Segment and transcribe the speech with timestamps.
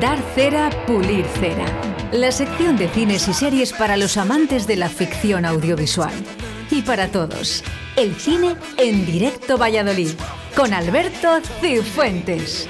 [0.00, 1.66] Dar cera, pulir cera.
[2.10, 6.14] La sección de cines y series para los amantes de la ficción audiovisual.
[6.70, 7.62] Y para todos,
[7.94, 10.12] el cine en directo Valladolid,
[10.56, 12.66] con Alberto Cifuentes.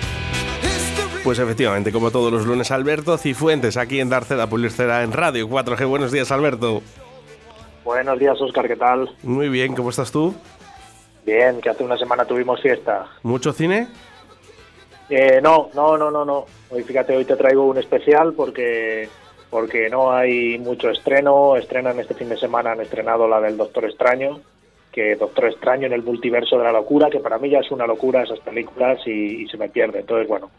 [1.22, 5.12] Pues efectivamente, como todos los lunes, Alberto Cifuentes, aquí en Dar cera, pulir cera en
[5.12, 5.86] Radio 4G.
[5.86, 6.82] Buenos días, Alberto.
[7.84, 9.08] Buenos días, Oscar, ¿qué tal?
[9.22, 10.34] Muy bien, ¿cómo estás tú?
[11.24, 13.06] Bien, que hace una semana tuvimos fiesta.
[13.22, 13.86] ¿Mucho cine?
[15.08, 16.46] Eh, no, no, no, no, no.
[16.70, 19.08] Hoy fíjate, hoy te traigo un especial porque
[19.54, 21.56] porque no hay mucho estreno.
[21.56, 24.40] Estrenan este fin de semana, han estrenado la del Doctor Extraño,
[24.90, 27.86] que Doctor Extraño en el multiverso de la locura, que para mí ya es una
[27.86, 30.00] locura esas películas y, se me pierde.
[30.00, 30.50] Entonces, bueno,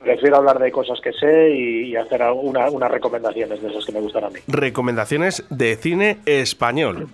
[0.00, 4.24] prefiero hablar de cosas que sé y, hacer unas recomendaciones de esas que me gustan
[4.24, 4.40] a mí.
[4.48, 7.06] Recomendaciones de cine español.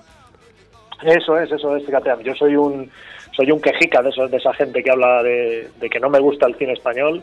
[1.03, 2.91] Eso es, eso es, fíjate, yo soy un
[3.37, 6.47] soy un quejica de, esos, de esa gente que habla de, que no me gusta
[6.47, 7.23] el cine español,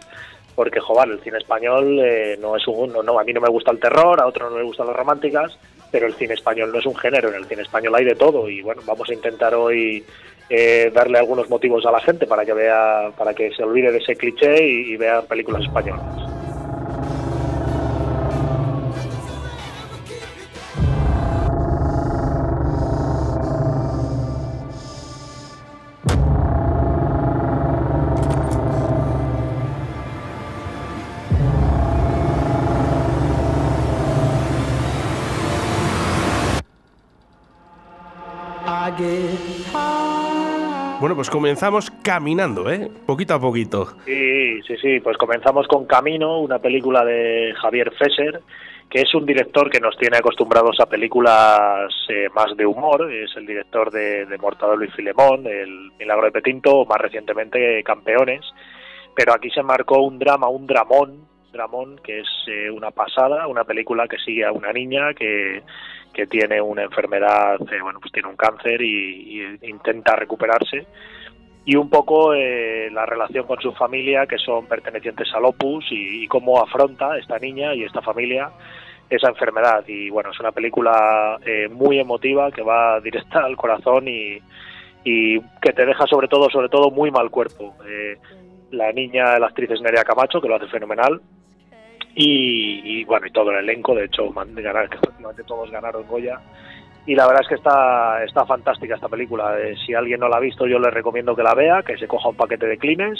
[0.55, 2.93] porque, joder, el cine español eh, no es un...
[2.93, 5.57] No, a mí no me gusta el terror, a otros no les gustan las románticas,
[5.91, 8.47] pero el cine español no es un género, en el cine español hay de todo
[8.47, 10.03] y, bueno, vamos a intentar hoy
[10.49, 13.97] eh, darle algunos motivos a la gente para que vea, para que se olvide de
[13.97, 16.32] ese cliché y vea películas españolas.
[41.33, 42.91] Comenzamos caminando, ¿eh?
[43.07, 43.87] Poquito a poquito.
[44.05, 48.39] Sí, sí, sí, pues comenzamos con Camino, una película de Javier Fesser,
[48.87, 53.35] que es un director que nos tiene acostumbrados a películas eh, más de humor, es
[53.35, 58.45] el director de, de Mortadelo y Filemón, El Milagro de Petinto, más recientemente Campeones,
[59.15, 63.63] pero aquí se marcó un drama, un dramón, dramón que es eh, una pasada, una
[63.63, 65.63] película que sigue a una niña que
[66.13, 70.85] que tiene una enfermedad, eh, bueno, pues tiene un cáncer y, intenta recuperarse.
[71.65, 76.27] Y un poco eh, la relación con su familia, que son pertenecientes al Opus, y,
[76.27, 78.51] cómo afronta esta niña y esta familia
[79.09, 79.83] esa enfermedad.
[79.87, 84.39] Y bueno, es una película eh, muy emotiva que va directa al corazón y,
[85.03, 87.75] y, que te deja sobre todo, sobre todo, muy mal cuerpo.
[88.71, 91.21] la niña, la actriz es Nerea Camacho, que lo hace fenomenal
[92.15, 96.39] y, bueno, y todo el elenco, de hecho, ganar, prácticamente todos ganaron Goya.
[97.05, 99.59] Y la verdad es que está, está fantástica esta película.
[99.59, 102.07] Eh, si alguien no la ha visto, yo le recomiendo que la vea, que se
[102.07, 103.19] coja un paquete de clines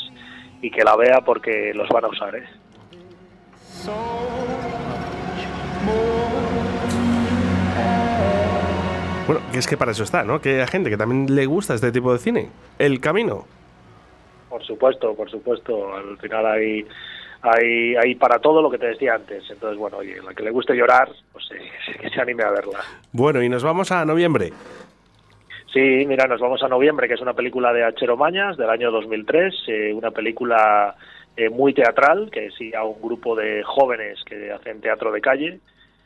[0.62, 2.36] y que la vea porque los van a usar.
[2.36, 2.44] ¿eh?
[9.28, 10.40] Bueno, que es que para eso está, ¿no?
[10.40, 12.50] Que hay gente que también le gusta este tipo de cine.
[12.80, 13.46] El camino.
[14.50, 15.94] Por supuesto, por supuesto.
[15.96, 16.86] Al final hay
[17.44, 19.44] hay, hay para todo lo que te decía antes.
[19.50, 22.80] Entonces, bueno, oye, la que le guste llorar, pues eh, que se anime a verla.
[23.12, 24.52] Bueno, y nos vamos a noviembre.
[25.72, 28.92] Sí, mira, nos vamos a noviembre, que es una película de Achero Mañas del año
[28.92, 30.96] 2003, eh, una película
[31.36, 35.60] eh, muy teatral, que sigue a un grupo de jóvenes que hacen teatro de calle,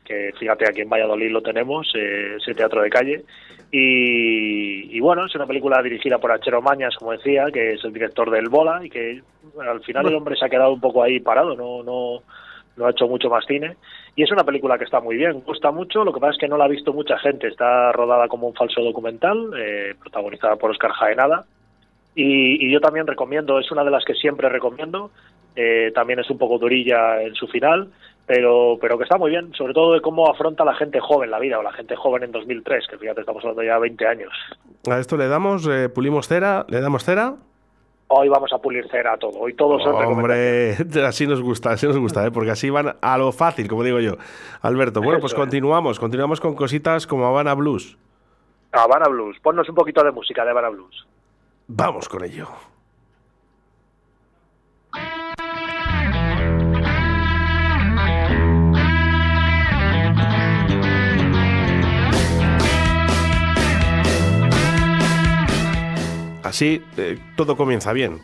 [0.07, 3.25] que fíjate aquí en Valladolid lo tenemos, ese teatro de calle,
[3.69, 8.31] y, bueno, es una película dirigida por Achero Mañas, como decía, que es el director
[8.31, 9.22] del Bola y que
[9.59, 12.22] al final el hombre se ha quedado un poco ahí parado, no, no,
[12.78, 13.75] no ha hecho mucho más cine.
[14.16, 16.47] Y es una película que está muy bien, gusta mucho, lo que pasa es que
[16.47, 20.72] no la ha visto mucha gente, está rodada como un falso documental, eh, protagonizada por
[20.72, 21.46] Oscar Jaenada.
[22.16, 25.12] Y, yo también recomiendo, es una de las que siempre recomiendo,
[25.56, 27.90] eh, también es un poco durilla en su final,
[28.28, 31.40] pero, pero que está muy bien, sobre todo de cómo afronta la gente joven la
[31.40, 34.34] vida, o la gente joven en 2003, que fíjate, estamos hablando ya de 20 años.
[34.92, 37.36] A esto le damos, eh, pulimos cera, le damos cera.
[38.10, 41.88] Hoy vamos a pulir cera a todo, hoy todos son Hombre, así nos gusta, así
[41.88, 42.32] nos gusta, ¿eh?
[42.32, 44.18] porque así van a lo fácil, como digo yo.
[44.62, 47.98] Alberto, bueno, pues continuamos, continuamos con cositas como Habana Blues.
[48.74, 51.08] Habana Blues, ponnos un poquito de música de Habana Blues.
[51.68, 52.48] Vamos con ello.
[66.47, 68.20] Así eh, todo comienza bien.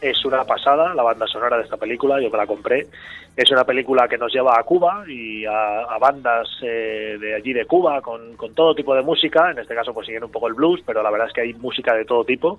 [0.00, 2.88] Es una pasada la banda sonora de esta película, yo me la compré.
[3.36, 7.66] Es una película que nos lleva a Cuba y a, bandas eh, de allí de
[7.66, 9.52] Cuba con, todo tipo de música.
[9.52, 11.54] En este caso pues siguen un poco el blues, pero la verdad es que hay
[11.54, 12.58] música de todo tipo.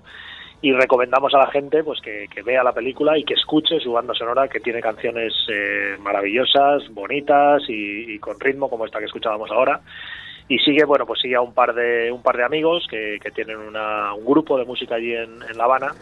[0.62, 4.14] Y recomendamos a la gente pues que, vea la película y que escuche su banda
[4.14, 9.50] sonora que tiene canciones eh, maravillosas, bonitas y, y con ritmo como esta que escuchábamos
[9.50, 9.82] ahora
[10.48, 13.30] y sigue bueno pues sigue a un par de un par de amigos que, que
[13.30, 15.94] tienen una, un grupo de música allí en, La Habana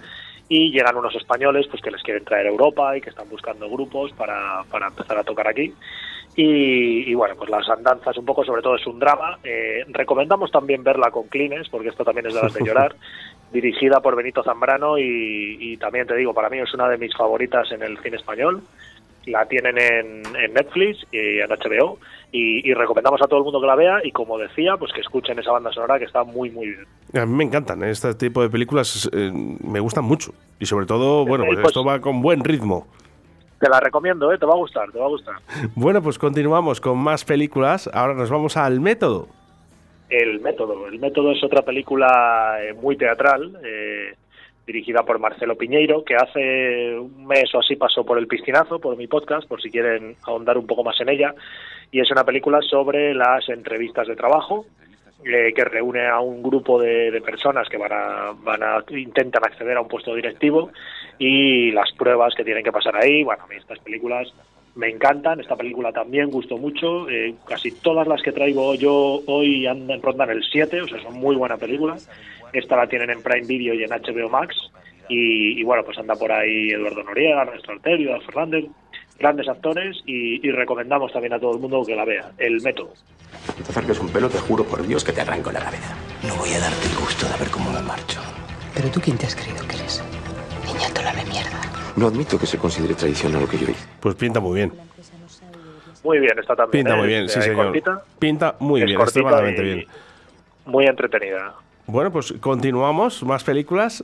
[0.48, 3.68] y llegan unos españoles pues que les quieren traer a Europa y que están buscando
[3.70, 5.72] grupos para, para empezar a tocar aquí.
[6.36, 9.38] Y, bueno, pues las andanzas un poco, sobre todo es un drama.
[9.42, 12.94] Eh, recomendamos también verla con Clines, porque esto también es de las de llorar,
[13.52, 17.70] dirigida por Benito Zambrano y, también te digo, para mí es una de mis favoritas
[17.72, 18.62] en el cine español.
[19.26, 20.22] La tienen en,
[20.52, 21.98] Netflix y en HBO
[22.32, 25.38] y, recomendamos a todo el mundo que la vea y como decía, pues que escuchen
[25.38, 26.86] esa banda sonora que está muy muy bien.
[27.14, 27.90] A mí me encantan, ¿eh?
[27.90, 31.84] este tipo de películas eh, me gustan mucho y sobre todo, bueno, pues, pues esto
[31.84, 32.86] va con buen ritmo.
[33.60, 34.38] Te la recomiendo, ¿eh?
[34.38, 35.34] te va a gustar, te va a gustar.
[35.74, 37.90] Bueno, pues continuamos con más películas.
[37.92, 39.28] Ahora nos vamos al método.
[40.08, 40.88] El método.
[40.88, 44.14] El método es otra película eh, muy teatral, eh,
[44.66, 48.96] dirigida por Marcelo Piñeiro, que hace un mes o así pasó por el piscinazo, por
[48.96, 51.34] mi podcast, por si quieren ahondar un poco más en ella.
[51.92, 54.66] Y es una película sobre las entrevistas de trabajo,
[55.24, 59.76] eh, que reúne a un grupo de, personas que van a, van a intentan acceder
[59.76, 60.70] a un puesto directivo
[61.18, 63.22] y las pruebas que tienen que pasar ahí.
[63.22, 64.32] Bueno, a mí estas películas
[64.74, 65.40] me encantan.
[65.40, 67.08] Esta película también gustó mucho.
[67.08, 71.14] Eh, casi todas las que traigo yo hoy andan rondan el 7, o sea, son
[71.14, 72.08] muy buenas películas.
[72.52, 74.56] Esta la tienen en Prime Video y en HBO Max.
[75.12, 78.66] Y, bueno, pues anda por ahí Eduardo Noriega, Ernesto Alterio, Fernández,
[79.20, 82.32] grandes actores y, recomendamos también a todo el mundo que la vea.
[82.38, 82.92] El método.
[83.56, 85.94] Si te acerques un pelo, te juro por Dios que te arranco la cabeza.
[86.26, 88.20] No voy a darte el gusto de ver cómo me marcho.
[88.74, 90.02] Pero tú, ¿quién te has creído que eres?
[90.66, 91.60] Niñatola de mierda.
[91.96, 93.86] No admito que se considere tradicional lo que yo hice.
[94.00, 94.72] Pues pinta muy bien.
[96.02, 96.84] Muy bien, está también.
[96.84, 97.72] Pinta muy bien, sí, señor.
[98.18, 99.86] pinta muy bien, extremadamente bien.
[100.64, 101.54] Muy entretenida.
[101.86, 103.22] Bueno, pues continuamos.
[103.22, 104.02] Más películas.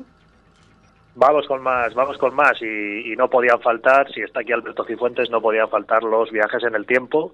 [1.16, 2.60] Vamos con más, vamos con más.
[2.60, 6.74] Y, no podían faltar, si está aquí Alberto Cifuentes, no podían faltar los viajes en
[6.74, 7.32] el tiempo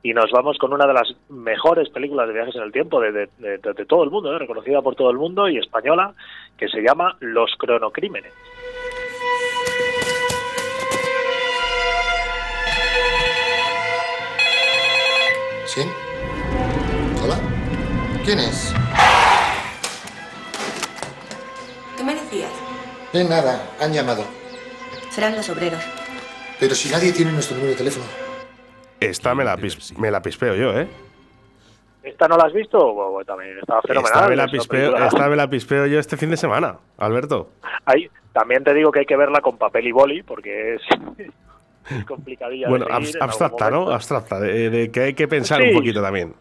[0.00, 3.28] y nos vamos con una de las mejores películas de viajes en el tiempo de,
[3.88, 4.38] todo el mundo, ¿eh?
[4.38, 6.14] reconocida por todo el mundo y española,
[6.56, 8.32] que se llama Los cronocrímenes.
[15.64, 15.82] ¿Sí?
[17.24, 17.40] ¿Hola?
[18.24, 18.72] ¿Quién es?
[23.16, 24.24] De nada, han llamado.
[25.08, 25.82] Serán los obreros.
[26.60, 28.04] Pero si nadie tiene nuestro número de teléfono.
[29.00, 29.56] Esta me la,
[29.96, 30.86] me la pispeo yo, ¿eh?
[32.02, 32.92] ¿Esta no la has visto?
[32.92, 34.12] Bueno, también estaba fenomenal.
[34.12, 37.52] Esta me, la pispeo, esta me la pispeo yo este fin de semana, Alberto.
[37.86, 40.82] Ahí, también te digo que hay que verla con papel y boli porque es,
[42.06, 42.68] complicadilla.
[42.68, 43.88] Bueno, abstracta, ¿no?
[43.88, 46.34] Abstracta, de, que hay que pensar un poquito también.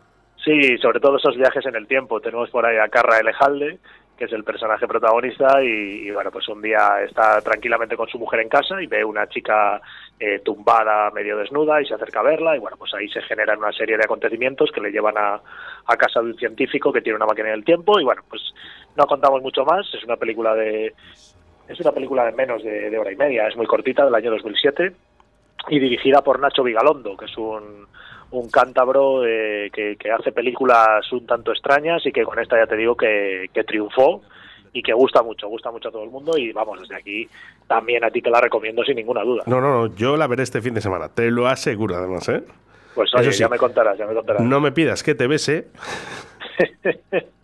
[0.44, 2.20] Sí, sobre todo esos viajes en el tiempo.
[2.20, 3.80] Tenemos por ahí a Carra Elejalde,
[4.18, 8.40] que es el personaje protagonista, y, bueno, pues un día está tranquilamente con su mujer
[8.42, 9.82] en casa y ve una chica
[10.20, 13.60] eh, tumbada, medio desnuda, y se acerca a verla, y bueno, pues ahí se generan
[13.60, 15.42] una serie de acontecimientos que le llevan a,
[15.86, 18.42] a casa de un científico que tiene una máquina del tiempo, y bueno, pues
[18.96, 20.94] no contamos mucho más, es una película de...
[21.68, 24.30] Es una película de menos de, de hora y media, es muy cortita, del año
[24.30, 24.94] 2007,
[25.70, 27.88] y dirigida por Nacho Vigalondo, que es un,
[28.40, 32.76] un cántabro eh, que, hace películas un tanto extrañas y que con esta ya te
[32.76, 34.22] digo que, triunfó
[34.74, 37.28] y que gusta mucho, gusta mucho a todo el mundo y vamos, desde aquí
[37.68, 39.44] también a ti te la recomiendo sin ninguna duda.
[39.46, 42.44] No, no, no, yo la veré este fin de semana, te lo aseguro además, ¿eh?
[42.94, 44.42] Pues oye, ya me contarás, ya me contarás.
[44.42, 45.68] No me pidas que te bese.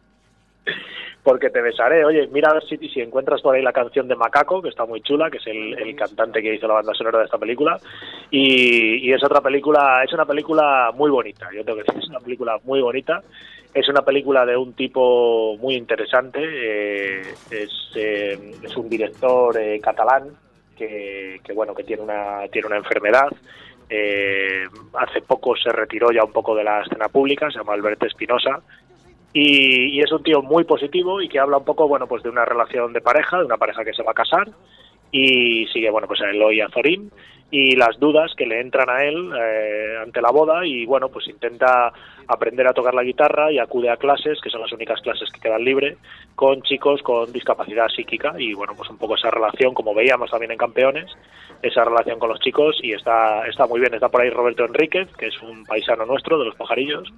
[1.23, 2.03] porque te besaré.
[2.03, 4.85] Oye, mira a ver si, si encuentras por ahí la canción de Macaco, que está
[4.85, 7.77] muy chula, que es el, cantante que hizo la banda sonora de esta película.
[8.31, 11.49] Y, es otra película, es una película muy bonita.
[11.53, 13.21] Yo tengo que decir, es una película muy bonita.
[13.73, 16.39] Es una película de un tipo muy interesante.
[16.43, 20.29] Eh, es, eh, es, un director eh, catalán
[20.75, 23.29] que, que, bueno, que tiene una, tiene una enfermedad.
[24.93, 28.61] hace poco se retiró ya un poco de la escena pública, se llama Alberto Espinosa
[29.33, 32.45] y, es un tío muy positivo y que habla un poco, bueno, pues de una
[32.45, 34.49] relación de pareja, de una pareja que se va a casar
[35.11, 37.11] y sigue, bueno, pues a Eloy y a Zorín
[37.49, 41.27] y las dudas que le entran a él eh, ante la boda y, bueno, pues
[41.27, 41.91] intenta
[42.27, 45.41] aprender a tocar la guitarra y acude a clases, que son las únicas clases que
[45.41, 45.97] quedan libre,
[46.35, 50.53] con chicos con discapacidad psíquica y, bueno, pues un poco esa relación, como veíamos también
[50.53, 51.11] en Campeones,
[51.61, 53.93] esa relación con los chicos y está, está muy bien.
[53.93, 57.11] Está por ahí Roberto Enríquez, que es un paisano nuestro de los pajarillos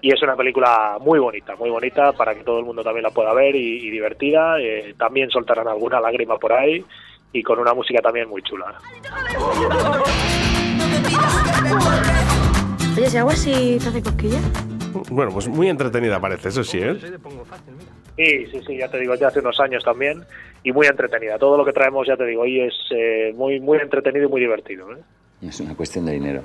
[0.00, 3.10] y es una película muy bonita, muy bonita para que todo el mundo también la
[3.10, 4.60] pueda ver y, divertida.
[4.60, 6.84] Eh, también soltarán alguna lágrima por ahí
[7.32, 8.74] y con una música también muy chula.
[12.96, 14.38] Oye, ¿se agua si te hace cosquilla?
[15.10, 16.96] Bueno, pues muy entretenida parece, eso sí, ¿eh?
[18.16, 20.24] Sí, sí, sí, ya te digo, ya hace unos años también
[20.64, 21.38] y muy entretenida.
[21.38, 24.40] Todo lo que traemos, ya te digo, hoy es eh, muy, muy entretenido y muy
[24.40, 24.90] divertido.
[24.92, 24.98] ¿eh?
[25.42, 26.42] Es una cuestión de dinero.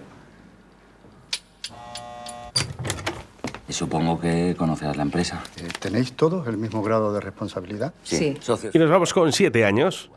[3.74, 5.44] Supongo que conocerás la empresa.
[5.58, 7.94] Eh, ¿Tenéis todos el mismo grado de responsabilidad?
[8.04, 8.38] Sí.
[8.74, 10.10] Y nos vamos con siete años.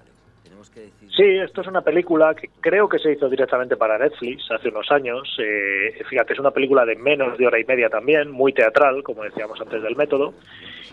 [1.17, 4.91] Sí, esto es una película que creo que se hizo directamente para Netflix hace unos
[4.91, 5.35] años.
[5.43, 9.23] Eh, fíjate, es una película de menos de hora y media también, muy teatral, como
[9.23, 10.35] decíamos antes del método,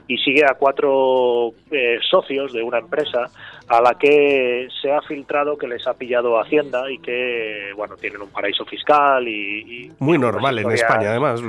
[0.07, 3.25] y sigue a cuatro eh, socios de una empresa
[3.67, 8.21] a la que se ha filtrado que les ha pillado Hacienda y que, bueno, tienen
[8.21, 9.87] un paraíso fiscal y...
[9.87, 11.43] y muy normal en España, además.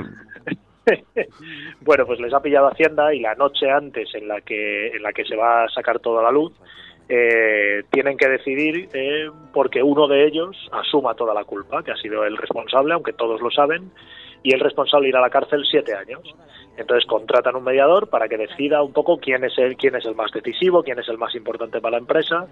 [1.81, 5.13] Bueno, pues les ha pillado Hacienda y la noche antes en la que en la
[5.13, 6.53] que se va a sacar toda la luz
[7.07, 11.97] eh, tienen que decidir eh, porque uno de ellos asuma toda la culpa, que ha
[11.97, 13.91] sido el responsable, aunque todos lo saben,
[14.45, 16.21] y el responsable irá a la cárcel siete años.
[16.77, 20.13] Entonces contratan un mediador para que decida un poco quién es el quién es el
[20.13, 22.45] más decisivo, quién es el más importante para la empresa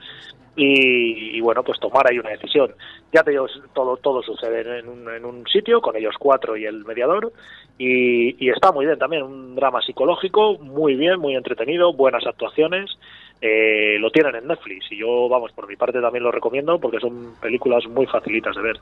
[0.55, 2.73] y, bueno pues tomar ahí una decisión.
[3.13, 6.65] Ya te digo todo todo sucede en un, en un sitio con ellos cuatro y
[6.65, 7.31] el mediador
[7.77, 12.97] y, y está muy bien también un drama psicológico muy bien muy entretenido buenas actuaciones
[13.45, 17.01] eh, lo tienen en Netflix y yo, vamos, por mi parte también lo recomiendo porque
[17.01, 18.79] son películas muy facilitas de ver.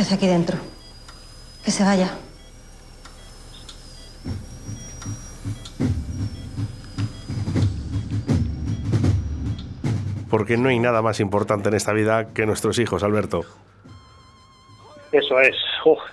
[0.00, 0.56] ¿Qué hace aquí dentro?
[1.62, 2.08] Que se vaya.
[10.30, 13.42] Porque no hay nada más importante en esta vida que nuestros hijos, Alberto.
[15.12, 15.54] Eso es.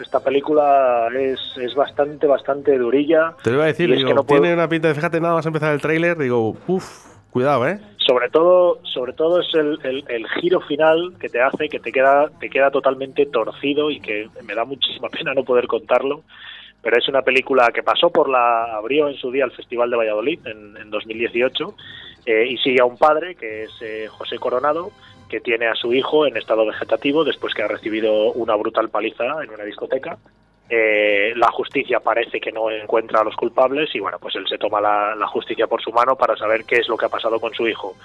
[0.01, 3.36] esta película es, es, bastante, bastante durilla.
[3.41, 5.79] Te lo iba a decir, digo, tiene una pinta de, fíjate, nada más empezar el
[5.79, 7.79] tráiler, digo, uff, cuidado, ¿eh?
[8.08, 12.30] Sobre todo, sobre todo es el, el, giro final que te hace, que te queda,
[12.40, 16.24] te queda totalmente torcido y que me da muchísima pena no poder contarlo.
[16.82, 19.98] Pero es una película que pasó por la, abrió en su día el Festival de
[19.98, 21.76] Valladolid en, en 2018
[22.26, 24.92] eh, y sigue a un padre que es eh, José Coronado,
[25.28, 29.44] que tiene a su hijo en estado vegetativo después que ha recibido una brutal paliza
[29.44, 30.18] en una discoteca.
[30.70, 34.58] Eh, la justicia parece que no encuentra a los culpables y bueno, pues él se
[34.58, 37.54] toma la, justicia por su mano para saber qué es lo que ha pasado con
[37.54, 37.96] su hijo.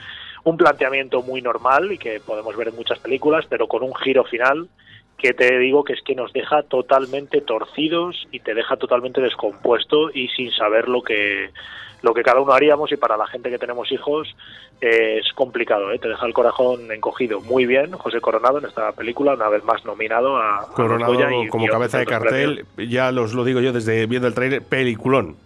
[0.45, 4.25] Un planteamiento muy normal y que podemos ver en muchas películas, pero con un giro
[4.25, 4.69] final
[5.19, 10.11] que te digo que es que nos deja totalmente torcidos y te deja totalmente descompuesto
[10.13, 11.51] y sin saber lo que
[12.03, 14.35] lo que cada uno haríamos y para la gente que tenemos hijos
[14.81, 15.99] eh, es complicado, ¿eh?
[15.99, 17.41] te deja el corazón encogido.
[17.41, 21.15] Muy bien, José Coronado en esta película, una vez más nominado a Coronado
[21.49, 25.37] como cabeza de cartel, ya los lo digo yo desde viendo el trailer, peliculón.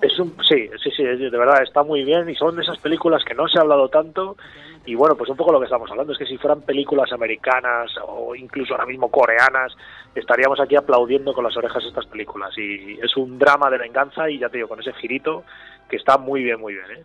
[0.00, 3.24] Es un, sí, sí, sí, de verdad está muy bien y son de esas películas
[3.24, 4.36] que no se ha hablado tanto
[4.84, 7.90] y bueno, pues un poco lo que estamos hablando es que si fueran películas americanas
[8.04, 9.72] o incluso ahora mismo coreanas,
[10.14, 14.38] estaríamos aquí aplaudiendo con las orejas estas películas y es un drama de venganza y
[14.38, 15.44] ya te digo, con ese girito
[15.88, 16.86] que está muy bien, muy bien.
[16.90, 17.04] ¿eh?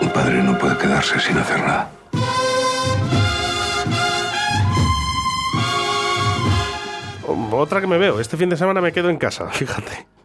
[0.00, 1.90] Un padre no puede quedarse sin hacer nada.
[7.50, 8.20] Otra que me veo.
[8.20, 10.17] Este fin de semana me quedo en casa, fíjate.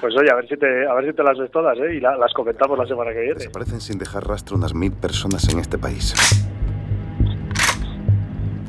[0.00, 1.94] Pues oye, a ver si te, a ver si te las ves todas, ¿eh?
[1.94, 3.34] Y las comentamos la semana que viene.
[3.34, 6.14] Desaparecen sin dejar rastro unas mil personas en este país.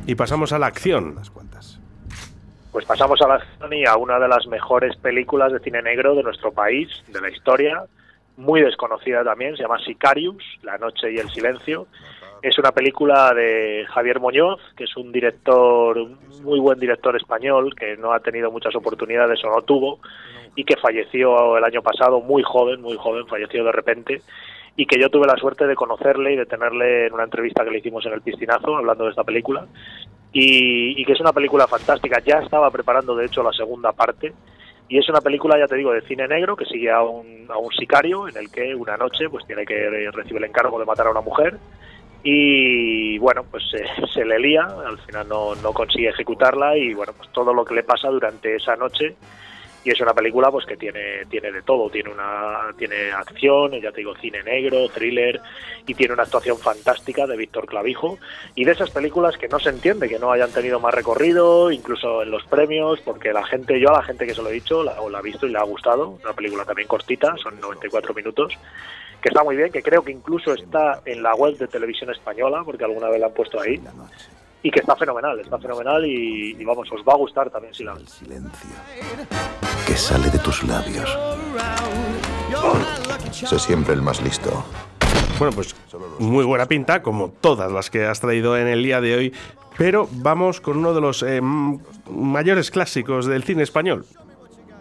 [0.06, 1.16] Y pasamos a la acción.
[2.72, 6.14] Pues pasamos a la acción y a una de las mejores películas de cine negro
[6.14, 7.84] de nuestro país, de la historia,
[8.36, 11.86] muy desconocida también, se llama Sicarius, La noche y el silencio.
[12.42, 16.08] Es una película de Javier Muñoz, que es un director,
[16.42, 20.00] muy buen director español, que no ha tenido muchas oportunidades o no tuvo,
[20.56, 24.22] y que falleció el año pasado, muy joven, muy joven, falleció de repente,
[24.74, 27.72] y que yo tuve la suerte de conocerle y de tenerle en una entrevista que
[27.72, 29.66] le hicimos en el piscinazo, hablando de esta película,
[30.32, 32.22] y, que es una película fantástica.
[32.24, 34.32] Ya estaba preparando, de hecho, la segunda parte,
[34.88, 37.58] y es una película, ya te digo, de cine negro que sigue a un, a
[37.58, 41.06] un sicario en el que una noche pues tiene que recibir el encargo de matar
[41.06, 41.58] a una mujer
[42.22, 43.64] y bueno, pues
[44.14, 47.74] se le lía, al final no, no consigue ejecutarla y bueno, pues todo lo que
[47.74, 49.16] le pasa durante esa noche
[49.84, 51.88] y es una película pues que tiene tiene de todo.
[51.90, 55.40] Tiene una tiene acción ya te digo cine negro thriller
[55.86, 58.18] y tiene una actuación fantástica de Víctor Clavijo.
[58.54, 62.22] Y de esas películas que no se entiende que no hayan tenido más recorrido incluso
[62.22, 64.82] en los premios porque la gente yo a la gente que se lo he dicho
[64.82, 68.52] la, la ha visto y le ha gustado una película también cortita son 94 minutos
[69.20, 72.62] que está muy bien que creo que incluso está en la web de televisión española
[72.64, 73.80] porque alguna vez la han puesto ahí
[74.62, 77.92] y que está fenomenal, está fenomenal y, vamos, os va a gustar también si la
[77.92, 78.70] El silencio
[79.86, 81.18] que sale de tus labios.
[83.32, 84.64] Sé siempre el más listo.
[85.38, 85.74] Bueno, pues
[86.18, 89.34] muy buena pinta, como todas las que has traído en el día de hoy,
[89.78, 94.04] pero vamos con uno de los eh, mayores clásicos del cine español.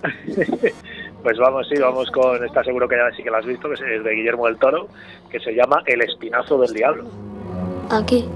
[1.23, 3.75] pues vamos, sí, vamos con esta, seguro que ya sí que la has visto, que
[3.75, 4.89] es de Guillermo del Toro,
[5.29, 7.05] que se llama El Espinazo del Diablo.
[7.89, 8.29] Aquí.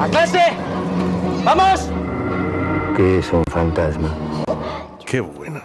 [0.00, 0.40] ¡A clase!
[1.44, 1.90] ¡Vamos!
[2.96, 4.08] que es un fantasma.
[5.06, 5.60] Qué bueno.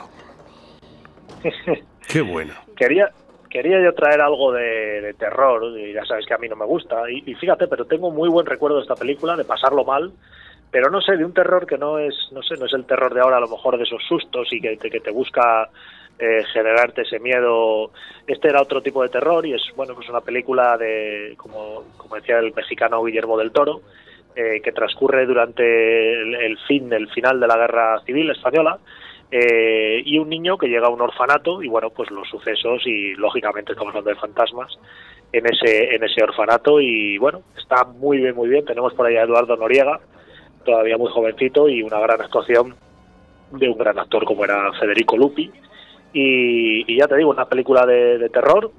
[2.07, 2.53] Qué bueno.
[2.75, 3.09] Quería,
[3.49, 6.65] quería yo traer algo de, de terror, y ya sabes que a mí no me
[6.65, 10.11] gusta, y, y fíjate, pero tengo muy buen recuerdo de esta película, de pasarlo mal,
[10.69, 13.13] pero no sé, de un terror que no es, no sé, no es el terror
[13.13, 15.69] de ahora, a lo mejor de esos sustos y que te, que te busca
[16.19, 17.91] eh, generarte ese miedo.
[18.27, 22.15] Este era otro tipo de terror y es, bueno, pues una película de, como, como
[22.15, 23.81] decía el mexicano Guillermo del Toro,
[24.35, 25.63] eh, que transcurre durante
[26.45, 28.79] el, fin, el final de la Guerra Civil Española,
[29.31, 33.15] eh, y un niño que llega a un orfanato y bueno pues los sucesos y
[33.15, 34.77] lógicamente estamos hablando de fantasmas
[35.33, 36.79] en ese en ese orfanato.
[36.79, 38.65] Y bueno está muy bien muy bien.
[38.65, 39.99] Tenemos por ahí a Eduardo Noriega
[40.63, 42.75] todavía muy jovencito y una gran actuación
[43.51, 45.51] de un gran actor como era Federico Lupi.
[46.13, 48.71] Y, ya te digo una película de terror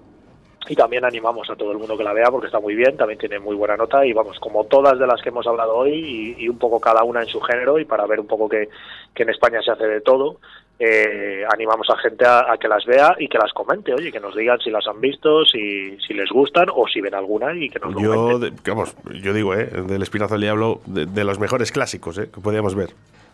[0.68, 3.18] y también animamos a todo el mundo que la vea porque está muy bien, también
[3.18, 6.44] tiene muy buena nota y vamos, como todas de las que hemos hablado hoy y,
[6.44, 8.68] y un poco cada una en su género y para ver un poco que,
[9.14, 10.38] que en España se hace de todo,
[10.78, 14.20] eh, animamos a gente a, a, que las vea y que las comente, oye, que
[14.20, 17.70] nos digan si las han visto, si, si les gustan o si ven alguna y
[17.70, 18.56] que nos lo Yo, comenten.
[18.56, 19.64] de- vamos, yo digo, ¿eh?
[19.86, 22.28] del Espinazo del Diablo, de, de los mejores clásicos ¿eh?
[22.32, 22.90] que podíamos ver.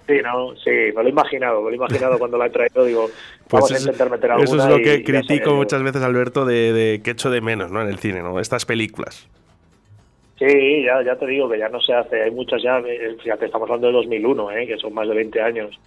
[0.07, 2.85] Sí, no, sí, me lo he imaginado, me lo he imaginado cuando la he traído,
[2.85, 3.09] digo,
[3.51, 6.45] vamos a Pues intentar meter alguna eso es lo que y critico muchas veces, Alberto,
[6.45, 7.81] de, de que echo de menos ¿no?
[7.83, 8.41] en el cine, ¿no?
[8.41, 9.29] Estas películas.
[10.39, 13.47] Sí, ya, ya te digo que ya no se hace, hay muchas ya, eh, fíjate,
[13.47, 14.67] estamos hablando de 2001, ¿eh?
[14.67, 15.79] que son más de 20 años,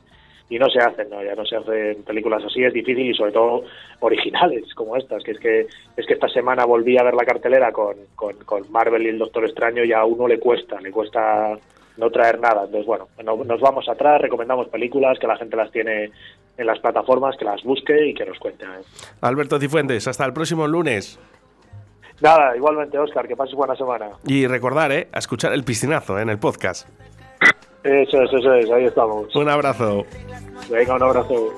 [0.49, 1.21] y no se hacen, ¿no?
[1.21, 3.65] ya no se hacen películas así, es difícil y sobre todo
[3.99, 5.67] originales como estas, que es que
[5.97, 9.17] es que esta semana volví a ver la cartelera con, con, con Marvel y el
[9.17, 11.57] Doctor Extraño y a uno le cuesta, le cuesta
[11.97, 15.71] no traer nada, entonces bueno, no- nos vamos atrás, recomendamos películas, que la gente las
[15.71, 16.11] tiene
[16.57, 18.65] en las plataformas, que las busque y que nos cuente.
[18.65, 18.83] ¿eh?
[19.21, 21.19] Alberto Cifuentes, hasta el próximo lunes.
[22.21, 24.09] Nada, igualmente Oscar, que pases buena semana.
[24.25, 25.09] Y recordar, ¿eh?
[25.11, 26.21] A escuchar el piscinazo ¿eh?
[26.21, 26.87] en el podcast.
[27.83, 29.35] Eso es, eso es, ahí estamos.
[29.35, 30.05] Un abrazo.
[30.71, 31.53] Venga, un abrazo.